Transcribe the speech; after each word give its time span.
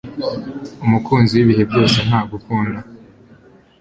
umukunzi 0.85 1.33
wibihe 1.39 1.63
byose 1.69 1.97
nkagukunda 2.07 2.79